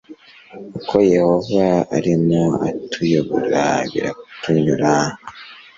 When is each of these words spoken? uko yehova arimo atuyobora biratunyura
uko 0.77 0.95
yehova 1.13 1.67
arimo 1.97 2.43
atuyobora 2.69 3.63
biratunyura 3.91 4.91